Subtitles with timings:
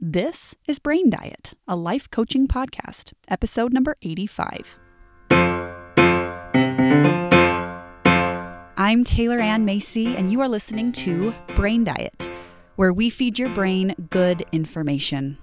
[0.00, 4.78] This is Brain Diet, a life coaching podcast, episode number 85.
[8.76, 12.30] I'm Taylor Ann Macy, and you are listening to Brain Diet,
[12.76, 15.36] where we feed your brain good information.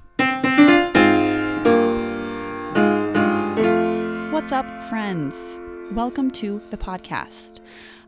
[4.31, 5.59] What's up, friends?
[5.91, 7.59] Welcome to the podcast.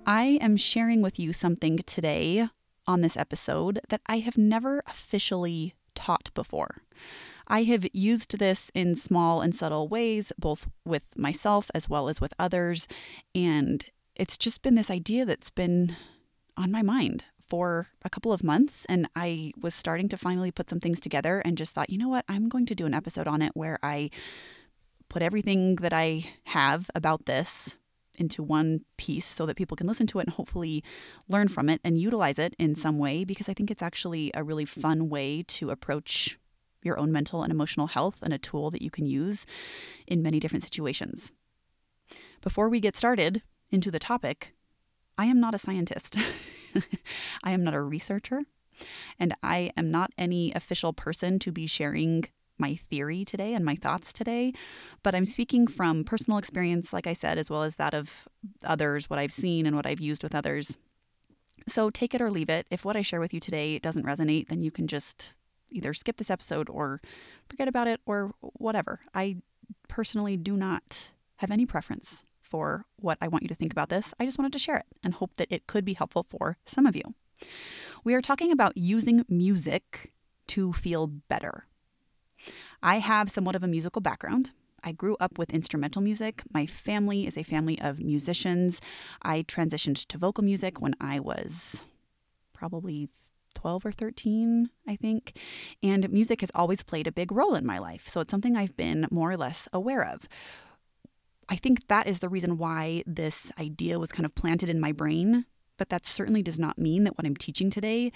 [0.05, 2.47] I am sharing with you something today
[2.85, 6.83] on this episode that I have never officially taught before.
[7.47, 12.21] I have used this in small and subtle ways, both with myself as well as
[12.21, 12.87] with others.
[13.33, 13.83] And
[14.15, 15.95] it's just been this idea that's been
[16.55, 18.85] on my mind for a couple of months.
[18.89, 22.09] And I was starting to finally put some things together and just thought, you know
[22.09, 22.25] what?
[22.27, 24.09] I'm going to do an episode on it where I
[25.09, 27.77] put everything that I have about this
[28.17, 30.83] into one piece so that people can listen to it and hopefully
[31.27, 34.43] learn from it and utilize it in some way because I think it's actually a
[34.43, 36.39] really fun way to approach
[36.83, 39.45] your own mental and emotional health and a tool that you can use
[40.07, 41.31] in many different situations.
[42.41, 43.41] Before we get started
[43.71, 44.53] into the topic,
[45.17, 46.17] I am not a scientist.
[47.43, 48.43] I am not a researcher,
[49.19, 52.25] and I am not any official person to be sharing
[52.57, 54.53] my theory today and my thoughts today,
[55.03, 58.27] but I'm speaking from personal experience, like I said, as well as that of
[58.63, 60.77] others, what I've seen and what I've used with others.
[61.67, 62.67] So take it or leave it.
[62.71, 65.33] If what I share with you today doesn't resonate, then you can just
[65.69, 67.01] either skip this episode or
[67.49, 68.99] forget about it or whatever.
[69.13, 69.37] I
[69.89, 74.13] personally do not have any preference for what I want you to think about this.
[74.19, 76.85] I just wanted to share it and hope that it could be helpful for some
[76.85, 77.03] of you.
[78.03, 80.13] We are talking about using music
[80.47, 81.65] to feel better.
[82.81, 84.51] I have somewhat of a musical background.
[84.83, 86.43] I grew up with instrumental music.
[86.53, 88.79] My family is a family of musicians.
[89.21, 91.81] I transitioned to vocal music when I was
[92.53, 93.09] probably
[93.55, 95.37] 12 or 13, I think.
[95.81, 98.07] And music has always played a big role in my life.
[98.07, 100.27] So it's something I've been more or less aware of.
[101.49, 104.91] I think that is the reason why this idea was kind of planted in my
[104.91, 105.45] brain.
[105.77, 108.11] But that certainly does not mean that what I'm teaching today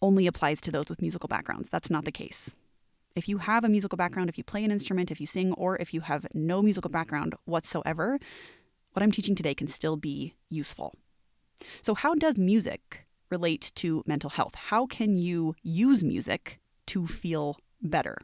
[0.00, 1.68] only applies to those with musical backgrounds.
[1.68, 2.54] That's not the case.
[3.14, 5.76] If you have a musical background, if you play an instrument, if you sing, or
[5.76, 8.18] if you have no musical background whatsoever,
[8.92, 10.94] what I'm teaching today can still be useful.
[11.82, 14.54] So, how does music relate to mental health?
[14.54, 18.18] How can you use music to feel better?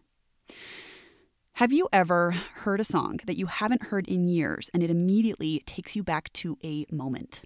[1.54, 5.60] Have you ever heard a song that you haven't heard in years and it immediately
[5.66, 7.42] takes you back to a moment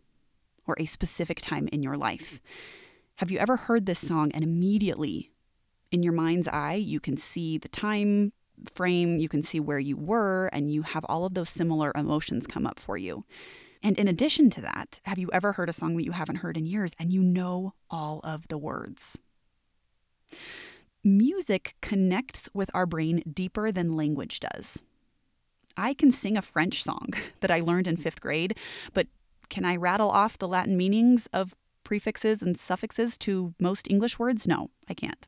[0.67, 2.41] or a specific time in your life?
[3.17, 5.32] Have you ever heard this song and immediately
[5.93, 8.33] in your mind's eye, you can see the time
[8.75, 12.47] frame, you can see where you were, and you have all of those similar emotions
[12.47, 13.25] come up for you.
[13.83, 16.57] And in addition to that, have you ever heard a song that you haven't heard
[16.57, 19.19] in years and you know all of the words?
[21.05, 24.81] Music connects with our brain deeper than language does.
[25.77, 27.09] I can sing a French song
[27.41, 28.57] that I learned in fifth grade,
[28.95, 29.09] but
[29.49, 34.47] can I rattle off the Latin meanings of prefixes and suffixes to most English words?
[34.47, 35.27] No, I can't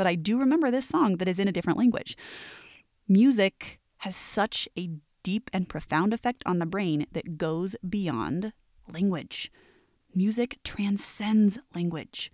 [0.00, 2.16] but I do remember this song that is in a different language.
[3.06, 4.88] Music has such a
[5.22, 8.54] deep and profound effect on the brain that goes beyond
[8.90, 9.52] language.
[10.14, 12.32] Music transcends language.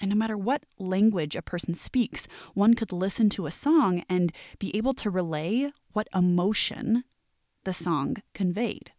[0.00, 4.32] And no matter what language a person speaks, one could listen to a song and
[4.58, 7.04] be able to relay what emotion
[7.62, 8.90] the song conveyed.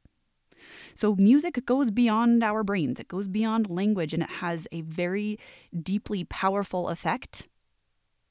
[0.95, 5.37] So, music goes beyond our brains, it goes beyond language, and it has a very
[5.83, 7.49] deeply powerful effect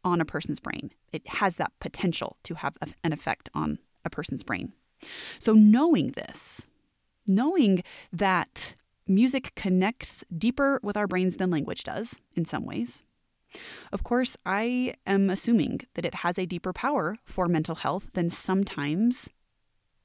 [0.07, 0.93] on a person's brain.
[1.13, 4.73] It has that potential to have an effect on a person's brain.
[5.41, 6.67] So, knowing this,
[7.27, 8.77] knowing that
[9.09, 13.03] music connects deeper with our brains than language does in some ways,
[13.93, 18.31] of course, I am assuming that it has a deeper power for mental health than
[18.31, 19.29] sometimes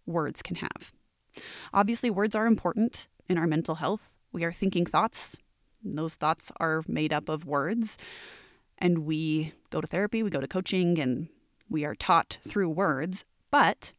[0.05, 0.91] words can have.
[1.73, 4.11] Obviously, words are important in our mental health.
[4.33, 5.37] We are thinking thoughts,
[5.83, 7.97] those thoughts are made up of words
[8.81, 11.29] and we go to therapy, we go to coaching, and
[11.69, 13.23] we are taught through words.
[13.51, 13.93] But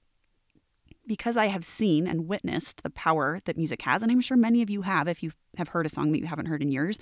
[1.07, 4.61] because I have seen and witnessed the power that music has, and I'm sure many
[4.61, 6.99] of you have if you have heard a song that you haven't heard in years,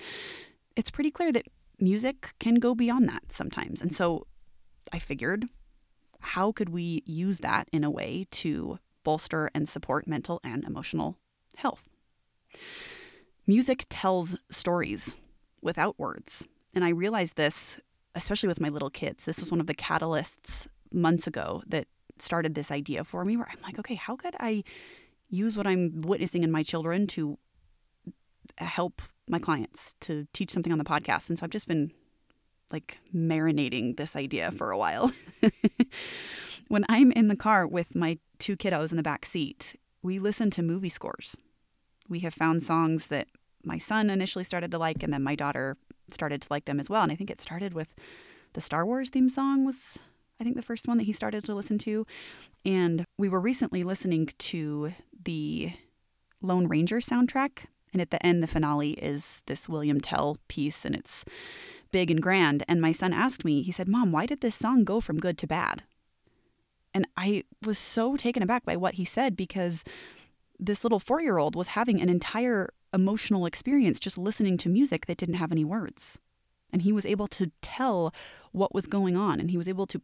[0.75, 1.47] it's pretty clear that
[1.79, 3.81] music can go beyond that sometimes.
[3.81, 4.27] And so
[4.93, 5.45] I figured,
[6.19, 11.17] how could we use that in a way to bolster and support mental and emotional
[11.57, 11.89] health?
[13.47, 15.17] Music tells stories
[15.61, 16.47] without words.
[16.73, 17.79] And I realized this,
[18.15, 19.25] especially with my little kids.
[19.25, 21.87] This was one of the catalysts months ago that
[22.19, 24.63] started this idea for me where I'm like, okay, how could I
[25.29, 27.37] use what I'm witnessing in my children to
[28.57, 31.29] help my clients, to teach something on the podcast?
[31.29, 31.91] And so I've just been
[32.71, 35.11] like marinating this idea for a while.
[36.67, 40.49] when I'm in the car with my two kiddos in the back seat, we listen
[40.51, 41.35] to movie scores.
[42.07, 43.27] We have found songs that
[43.63, 45.77] my son initially started to like, and then my daughter
[46.09, 47.03] started to like them as well.
[47.03, 47.93] And I think it started with
[48.53, 49.97] the Star Wars theme song was
[50.39, 52.05] I think the first one that he started to listen to.
[52.65, 54.91] And we were recently listening to
[55.23, 55.73] the
[56.41, 57.65] Lone Ranger soundtrack.
[57.93, 61.23] And at the end, the finale is this William Tell piece, and it's
[61.91, 62.63] big and grand.
[62.67, 65.37] And my son asked me, he said, Mom, why did this song go from good
[65.39, 65.83] to bad?
[66.93, 69.83] And I was so taken aback by what he said because
[70.59, 75.05] this little four year old was having an entire emotional experience just listening to music
[75.05, 76.19] that didn't have any words.
[76.71, 78.13] And he was able to tell
[78.51, 80.01] what was going on and he was able to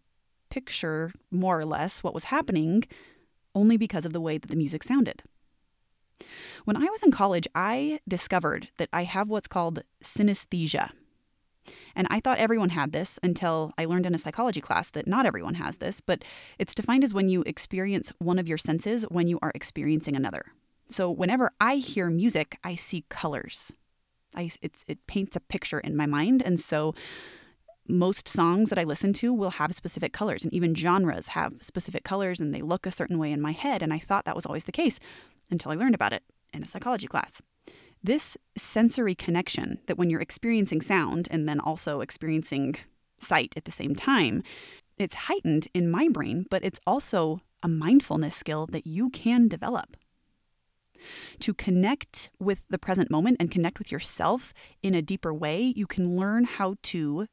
[0.49, 2.83] picture more or less what was happening
[3.55, 5.23] only because of the way that the music sounded.
[6.65, 10.91] When I was in college, I discovered that I have what's called synesthesia.
[11.95, 15.25] And I thought everyone had this until I learned in a psychology class that not
[15.25, 16.23] everyone has this, but
[16.57, 20.45] it's defined as when you experience one of your senses when you are experiencing another.
[20.89, 23.73] So whenever I hear music, I see colors.
[24.35, 26.41] I, it paints a picture in my mind.
[26.41, 26.93] And so
[27.87, 32.03] most songs that I listen to will have specific colors, and even genres have specific
[32.03, 33.81] colors and they look a certain way in my head.
[33.81, 34.99] And I thought that was always the case
[35.49, 36.23] until I learned about it
[36.53, 37.41] in a psychology class.
[38.03, 42.75] This sensory connection that when you're experiencing sound and then also experiencing
[43.17, 44.43] sight at the same time,
[44.97, 49.97] it's heightened in my brain, but it's also a mindfulness skill that you can develop.
[51.39, 55.87] To connect with the present moment and connect with yourself in a deeper way, you
[55.87, 57.27] can learn how to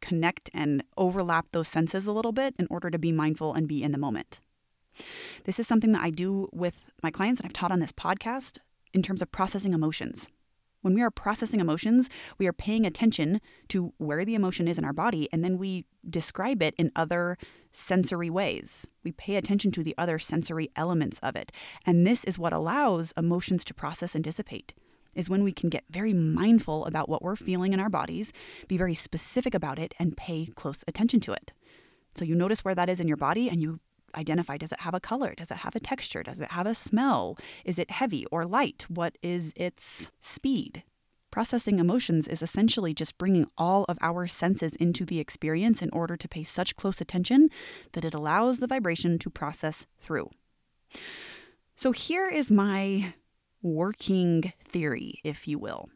[0.00, 3.82] connect and overlap those senses a little bit in order to be mindful and be
[3.82, 4.40] in the moment.
[5.44, 8.58] This is something that I do with my clients and I've taught on this podcast
[8.92, 10.28] in terms of processing emotions.
[10.86, 13.40] When we are processing emotions, we are paying attention
[13.70, 17.38] to where the emotion is in our body and then we describe it in other
[17.72, 18.86] sensory ways.
[19.02, 21.50] We pay attention to the other sensory elements of it.
[21.84, 24.74] And this is what allows emotions to process and dissipate
[25.16, 28.32] is when we can get very mindful about what we're feeling in our bodies,
[28.68, 31.52] be very specific about it, and pay close attention to it.
[32.14, 33.80] So you notice where that is in your body and you
[34.16, 35.34] identify does it have a color?
[35.34, 36.22] Does it have a texture?
[36.22, 37.38] Does it have a smell?
[37.64, 38.86] Is it heavy or light?
[38.88, 40.82] What is its speed?
[41.30, 46.16] Processing emotions is essentially just bringing all of our senses into the experience in order
[46.16, 47.50] to pay such close attention
[47.92, 50.30] that it allows the vibration to process through.
[51.74, 53.12] So, here is my
[53.60, 55.90] working theory, if you will.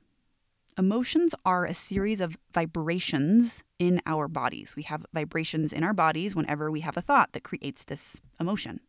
[0.80, 4.74] Emotions are a series of vibrations in our bodies.
[4.74, 8.80] We have vibrations in our bodies whenever we have a thought that creates this emotion.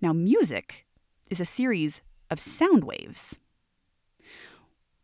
[0.00, 0.86] Now, music
[1.28, 3.40] is a series of sound waves.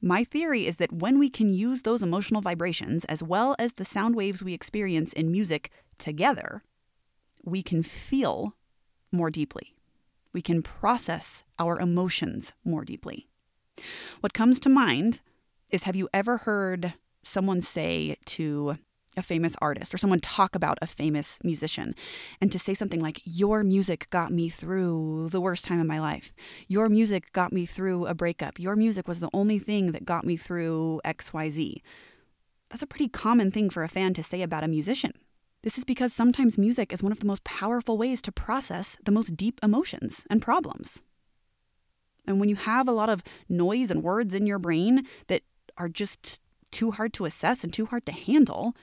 [0.01, 3.85] My theory is that when we can use those emotional vibrations as well as the
[3.85, 6.63] sound waves we experience in music together,
[7.43, 8.55] we can feel
[9.11, 9.77] more deeply
[10.37, 13.27] we can process our emotions more deeply.
[14.21, 15.23] What comes to mind
[15.71, 18.79] is have you ever heard someone say to
[19.17, 21.95] a famous artist or someone talk about a famous musician
[22.41, 25.99] and to say something like, Your music got me through the worst time of my
[25.99, 26.33] life.
[26.69, 28.59] Your music got me through a breakup.
[28.59, 31.81] Your music was the only thing that got me through XYZ.
[32.71, 35.13] That's a pretty common thing for a fan to say about a musician.
[35.63, 39.13] This is because sometimes music is one of the most powerful ways to process the
[39.13, 41.03] most deep emotions and problems.
[42.27, 45.43] And when you have a lot of noise and words in your brain that
[45.79, 46.41] are just
[46.71, 48.75] too hard to assess and too hard to handle,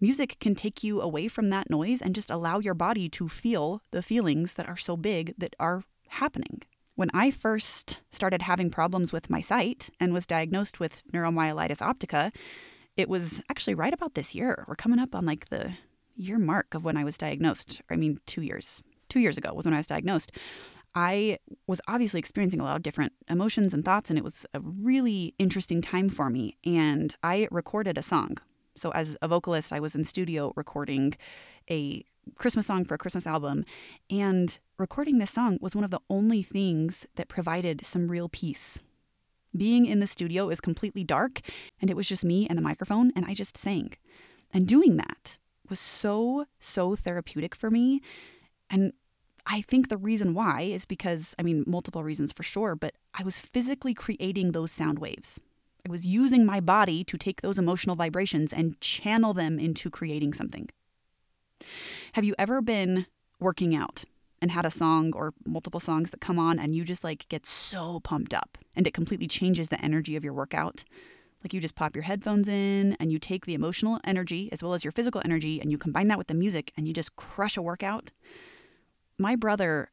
[0.00, 3.82] music can take you away from that noise and just allow your body to feel
[3.90, 6.62] the feelings that are so big that are happening.
[6.96, 12.34] When I first started having problems with my sight and was diagnosed with neuromyelitis optica,
[12.96, 14.64] it was actually right about this year.
[14.68, 15.72] We're coming up on like the
[16.16, 17.80] year mark of when I was diagnosed.
[17.90, 18.82] I mean, two years.
[19.08, 20.32] Two years ago was when I was diagnosed.
[20.94, 24.60] I was obviously experiencing a lot of different emotions and thoughts, and it was a
[24.60, 26.56] really interesting time for me.
[26.64, 28.38] And I recorded a song.
[28.76, 31.14] So, as a vocalist, I was in studio recording
[31.70, 32.04] a
[32.36, 33.64] Christmas song for a Christmas album.
[34.08, 38.78] And recording this song was one of the only things that provided some real peace.
[39.56, 41.40] Being in the studio is completely dark,
[41.80, 43.92] and it was just me and the microphone, and I just sang.
[44.52, 48.00] And doing that was so, so therapeutic for me.
[48.68, 48.92] And
[49.52, 53.24] I think the reason why is because, I mean, multiple reasons for sure, but I
[53.24, 55.40] was physically creating those sound waves.
[55.84, 60.34] I was using my body to take those emotional vibrations and channel them into creating
[60.34, 60.68] something.
[62.12, 63.06] Have you ever been
[63.40, 64.04] working out
[64.40, 67.44] and had a song or multiple songs that come on and you just like get
[67.44, 70.84] so pumped up and it completely changes the energy of your workout?
[71.42, 74.74] Like you just pop your headphones in and you take the emotional energy as well
[74.74, 77.56] as your physical energy and you combine that with the music and you just crush
[77.56, 78.12] a workout.
[79.20, 79.90] My brother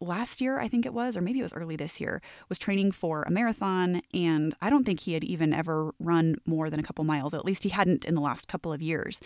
[0.00, 2.92] last year, I think it was, or maybe it was early this year, was training
[2.92, 4.02] for a marathon.
[4.12, 7.34] And I don't think he had even ever run more than a couple miles.
[7.34, 9.20] At least he hadn't in the last couple of years.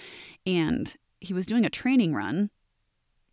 [0.46, 2.50] And he was doing a training run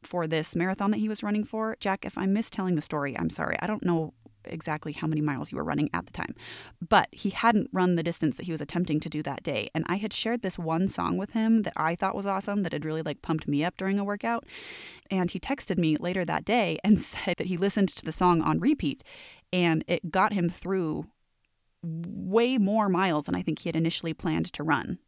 [0.02, 1.76] for this marathon that he was running for.
[1.80, 3.58] Jack, if I'm mistelling the story, I'm sorry.
[3.60, 4.14] I don't know
[4.46, 6.36] exactly how many miles you were running at the time.
[6.88, 9.70] But he hadn't run the distance that he was attempting to do that day.
[9.74, 12.74] And I had shared this one song with him that I thought was awesome, that
[12.74, 14.46] had really like pumped me up during a workout.
[15.12, 18.42] And he texted me later that day and said that he listened to the song
[18.42, 19.04] on repeat
[19.52, 21.06] and it got him through
[21.82, 25.00] way more miles than I think he had initially planned to run.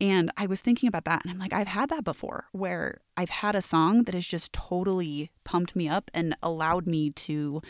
[0.00, 3.28] And I was thinking about that and I'm like, I've had that before where I've
[3.28, 7.62] had a song that has just totally pumped me up and allowed me to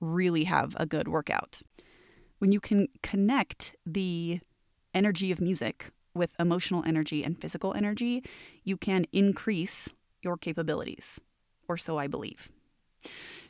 [0.00, 1.60] really have a good workout.
[2.38, 4.40] When you can connect the
[4.94, 8.24] energy of music with emotional energy and physical energy,
[8.64, 9.88] you can increase
[10.22, 11.20] your capabilities,
[11.68, 12.50] or so I believe.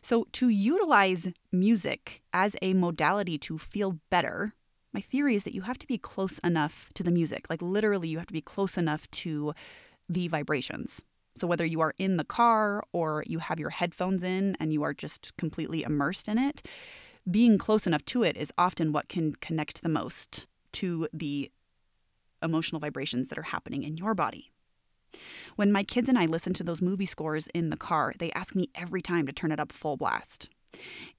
[0.02, 4.54] So, to utilize music as a modality to feel better,
[4.92, 7.46] my theory is that you have to be close enough to the music.
[7.50, 9.52] Like, literally, you have to be close enough to
[10.08, 11.02] the vibrations.
[11.40, 14.82] So, whether you are in the car or you have your headphones in and you
[14.82, 16.60] are just completely immersed in it,
[17.30, 21.50] being close enough to it is often what can connect the most to the
[22.42, 24.52] emotional vibrations that are happening in your body.
[25.56, 28.54] When my kids and I listen to those movie scores in the car, they ask
[28.54, 30.50] me every time to turn it up full blast.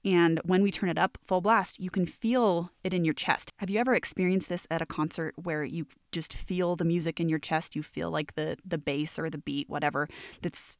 [0.04, 3.52] And when we turn it up full blast, you can feel it in your chest.
[3.58, 7.28] Have you ever experienced this at a concert where you just feel the music in
[7.28, 7.76] your chest?
[7.76, 10.08] You feel like the the bass or the beat, whatever,
[10.40, 10.76] that's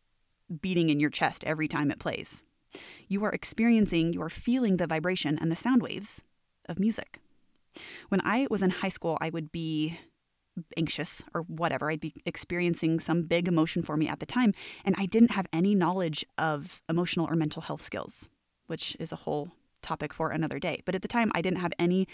[0.60, 2.42] beating in your chest every time it plays.
[3.08, 6.22] You are experiencing, you are feeling the vibration and the sound waves
[6.68, 7.20] of music.
[8.08, 9.98] When I was in high school, I would be
[10.76, 11.90] anxious or whatever.
[11.90, 14.52] I'd be experiencing some big emotion for me at the time,
[14.84, 18.28] and I didn't have any knowledge of emotional or mental health skills
[18.66, 19.52] which is a whole
[19.82, 20.82] topic for another day.
[20.84, 22.06] But at the time, I didn't have any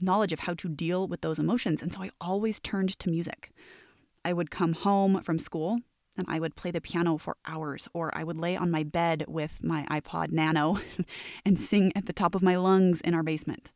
[0.00, 1.82] knowledge of how to deal with those emotions.
[1.82, 3.50] And so I always turned to music.
[4.24, 5.80] I would come home from school
[6.16, 9.24] and I would play the piano for hours, or I would lay on my bed
[9.28, 10.78] with my iPod Nano
[11.44, 13.70] and sing at the top of my lungs in our basement.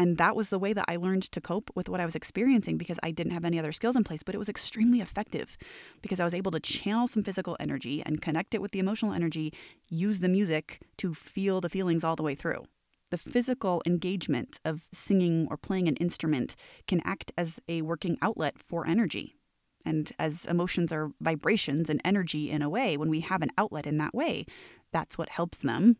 [0.00, 2.78] And that was the way that I learned to cope with what I was experiencing
[2.78, 4.22] because I didn't have any other skills in place.
[4.22, 5.58] But it was extremely effective
[6.00, 9.12] because I was able to channel some physical energy and connect it with the emotional
[9.12, 9.52] energy,
[9.90, 12.64] use the music to feel the feelings all the way through.
[13.10, 16.56] The physical engagement of singing or playing an instrument
[16.88, 19.36] can act as a working outlet for energy.
[19.84, 23.86] And as emotions are vibrations and energy in a way, when we have an outlet
[23.86, 24.46] in that way,
[24.92, 25.98] that's what helps them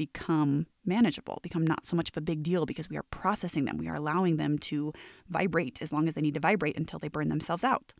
[0.00, 3.76] become manageable, become not so much of a big deal because we are processing them.
[3.76, 4.94] We are allowing them to
[5.28, 7.92] vibrate as long as they need to vibrate until they burn themselves out.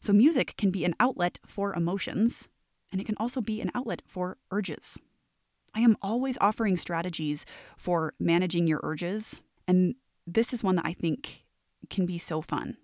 [0.00, 2.50] So, music can be an outlet for emotions,
[2.92, 4.98] and it can also be an outlet for urges.
[5.74, 7.46] I am always offering strategies
[7.78, 9.94] for managing your urges, and
[10.26, 11.46] this is one that I think
[11.88, 12.76] can be so fun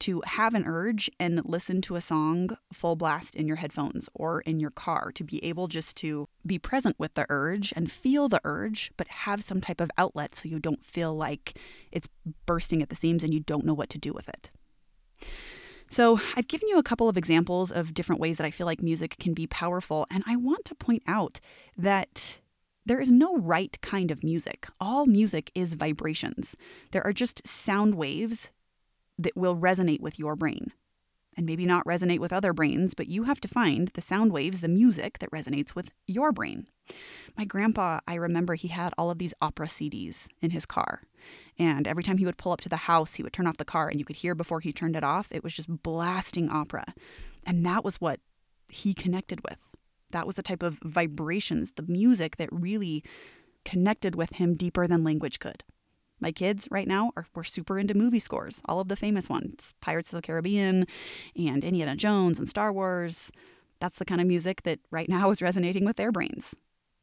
[0.00, 4.40] to have an urge and listen to a song full blast in your headphones or
[4.42, 8.28] in your car, to be able just to be present with the urge and feel
[8.28, 11.58] the urge, but have some type of outlet so you don't feel like
[11.90, 12.08] it's
[12.46, 14.50] bursting at the seams and you don't know what to do with it.
[15.90, 18.82] So, I've given you a couple of examples of different ways that I feel like
[18.82, 21.40] music can be powerful, and I want to point out
[21.78, 22.40] that
[22.84, 24.66] there is no right kind of music.
[24.80, 26.56] All music is vibrations.
[26.90, 28.50] There are just sound waves
[29.18, 30.72] that will resonate with your brain.
[31.36, 34.60] And maybe not resonate with other brains, but you have to find the sound waves,
[34.60, 36.66] the music that resonates with your brain.
[37.36, 41.02] My grandpa, I remember he had all of these opera CDs in his car.
[41.56, 43.64] And every time he would pull up to the house, he would turn off the
[43.64, 46.92] car and you could hear before he turned it off, it was just blasting opera.
[47.44, 48.18] And that was what
[48.68, 49.60] he connected with.
[50.10, 53.04] That was the type of vibrations, the music that really
[53.64, 55.62] connected with him deeper than language could.
[56.20, 59.74] My kids right now are we're super into movie scores, all of the famous ones,
[59.80, 60.86] Pirates of the Caribbean
[61.36, 63.30] and Indiana Jones and Star Wars.
[63.80, 66.54] That's the kind of music that right now is resonating with their brains.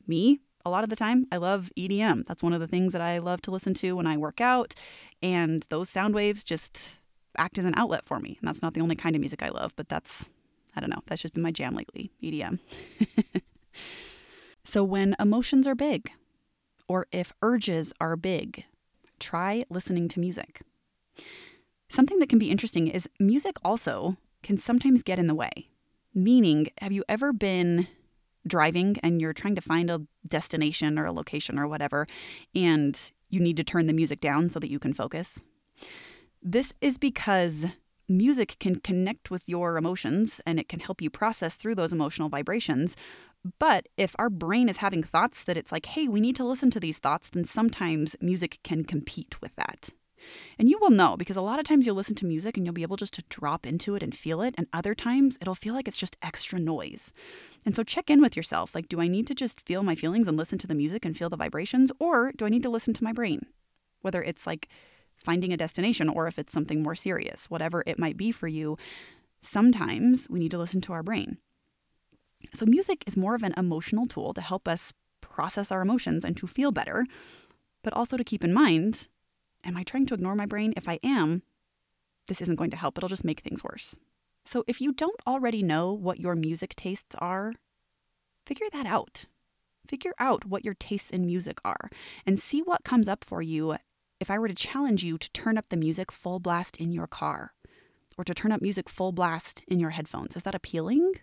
[0.07, 2.25] Me, a lot of the time, I love EDM.
[2.25, 4.74] That's one of the things that I love to listen to when I work out,
[5.22, 7.00] and those sound waves just
[7.38, 8.38] act as an outlet for me.
[8.39, 10.29] And that's not the only kind of music I love, but that's
[10.75, 12.60] I don't know, that's just been my jam lately, EDM.
[14.65, 16.12] so when emotions are big,
[16.88, 18.65] or if urges are big,
[19.19, 20.62] try listening to music.
[21.89, 25.69] Something that can be interesting is music also can sometimes get in the way.
[26.13, 27.88] Meaning, have you ever been
[28.48, 32.07] driving and you're trying to find a destination or a location or whatever,
[32.53, 35.43] and you need to turn the music down so that you can focus.
[36.41, 37.65] This is because
[38.07, 42.29] music can connect with your emotions and it can help you process through those emotional
[42.29, 42.95] vibrations.
[43.59, 46.71] But if our brain is having thoughts that it's like, hey, we need to listen
[46.71, 49.91] to these thoughts, then sometimes music can compete with that.
[50.57, 52.74] And you will know because a lot of times you'll listen to music and you'll
[52.74, 54.55] be able just to drop into it and feel it.
[54.57, 57.13] And other times it'll feel like it's just extra noise.
[57.65, 58.75] And so check in with yourself.
[58.75, 61.17] Like, do I need to just feel my feelings and listen to the music and
[61.17, 61.91] feel the vibrations?
[62.00, 63.45] Or do I need to listen to my brain?
[64.01, 64.69] Whether it's like
[65.25, 68.77] finding a destination or if it's something more serious, whatever it might be for you,
[69.41, 71.38] sometimes we need to listen to our brain.
[72.53, 76.38] So, music is more of an emotional tool to help us process our emotions and
[76.38, 77.05] to feel better,
[77.84, 79.10] but also to keep in mind
[79.63, 80.75] am I trying to ignore my brain?
[80.77, 81.41] If I am,
[82.27, 82.98] this isn't going to help.
[82.98, 83.98] It'll just make things worse.
[84.46, 87.53] So, if you don't already know what your music tastes are,
[88.46, 89.25] figure that out.
[89.88, 91.89] Figure out what your tastes in music are
[92.25, 93.75] and see what comes up for you
[94.19, 97.07] if I were to challenge you to turn up the music full blast in your
[97.07, 97.53] car
[98.17, 100.36] or to turn up music full blast in your headphones.
[100.36, 101.13] Is that appealing?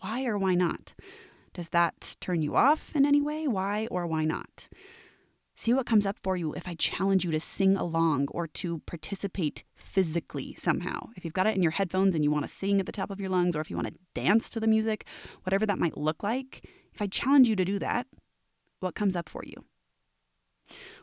[0.00, 0.94] Why or why not?
[1.54, 3.46] Does that turn you off in any way?
[3.46, 4.68] Why or why not?
[5.54, 8.80] See what comes up for you if I challenge you to sing along or to
[8.80, 11.10] participate physically somehow.
[11.14, 13.10] If you've got it in your headphones and you want to sing at the top
[13.10, 15.04] of your lungs, or if you want to dance to the music,
[15.44, 18.06] whatever that might look like, if I challenge you to do that,
[18.80, 19.64] what comes up for you?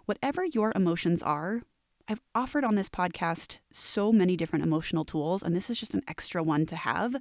[0.10, 1.62] Whatever your emotions are,
[2.08, 6.02] I've offered on this podcast so many different emotional tools, and this is just an
[6.08, 7.16] extra one to have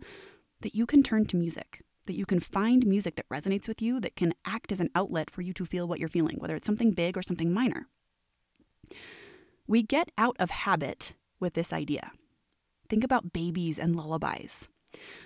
[0.62, 4.00] that you can turn to music, that you can find music that resonates with you,
[4.00, 6.64] that can act as an outlet for you to feel what you're feeling, whether it's
[6.64, 7.88] something big or something minor.
[9.66, 12.12] We get out of habit with this idea.
[12.88, 14.66] Think about babies and lullabies.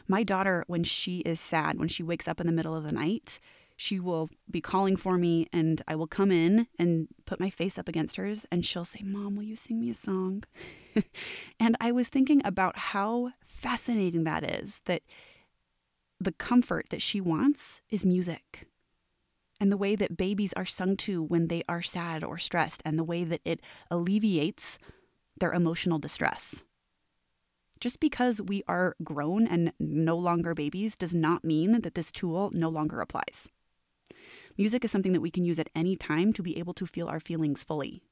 [0.08, 2.90] My daughter, when she is sad, when she wakes up in the middle of the
[2.90, 3.38] night,
[3.82, 7.78] she will be calling for me and I will come in and put my face
[7.78, 10.44] up against hers and she'll say, Mom, will you sing me a song?
[11.58, 15.02] and I was thinking about how fascinating that is that
[16.20, 18.68] the comfort that she wants is music.
[19.60, 22.96] And the way that babies are sung to when they are sad or stressed, and
[22.96, 24.78] the way that it alleviates
[25.38, 26.62] their emotional distress.
[27.80, 32.50] Just because we are grown and no longer babies does not mean that this tool
[32.52, 33.48] no longer applies.
[34.58, 37.08] Music is something that we can use at any time to be able to feel
[37.08, 38.02] our feelings fully.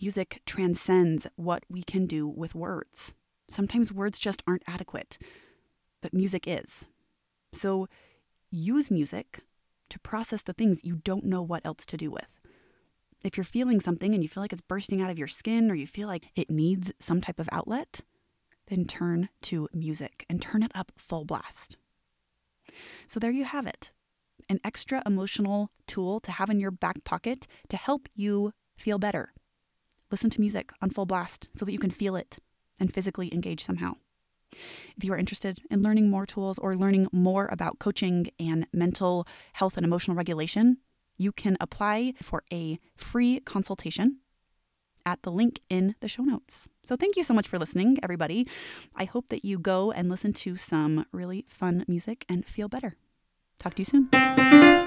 [0.00, 3.12] Music transcends what we can do with words.
[3.50, 5.18] Sometimes words just aren't adequate,
[6.00, 6.86] but music is.
[7.52, 7.88] So
[8.50, 9.40] use music
[9.90, 12.40] to process the things you don't know what else to do with.
[13.22, 15.74] If you're feeling something and you feel like it's bursting out of your skin or
[15.74, 18.00] you feel like it needs some type of outlet,
[18.68, 21.76] then turn to music and turn it up full blast.
[23.06, 23.90] So there you have it
[24.50, 29.32] an extra emotional tool to have in your back pocket to help you feel better.
[30.10, 32.38] Listen to music on full blast so that you can feel it
[32.80, 33.94] and physically engage somehow.
[34.96, 39.26] If you are interested in learning more tools or learning more about coaching and mental
[39.52, 40.78] health and emotional regulation,
[41.16, 44.18] you can apply for a free consultation
[45.06, 46.68] at the link in the show notes.
[46.82, 48.48] So, thank you so much for listening, everybody.
[48.94, 52.96] I hope that you go and listen to some really fun music and feel better.
[53.60, 54.79] Talk to you soon.